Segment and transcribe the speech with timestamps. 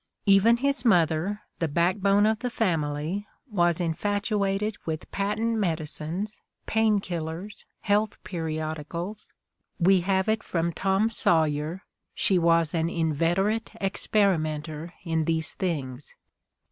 [0.25, 7.65] Even his mother, the backbone of the family, was infatuated with patent medicines, ''pain killers,
[7.91, 9.29] ''health periodicals—
[9.79, 11.83] ^we have it from "Tom Sawyer"—
[12.15, 16.15] "she was an inveterate experi menter in these things."